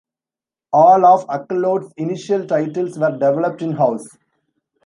All 0.73 1.05
of 1.05 1.29
Accolade's 1.29 1.93
initial 1.97 2.47
titles 2.47 2.97
were 2.97 3.11
developed 3.11 3.61
in-house. 3.61 4.07